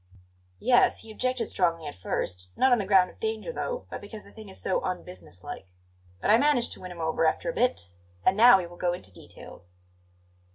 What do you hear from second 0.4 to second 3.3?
"Yes, he objected strongly at first; not on the ground of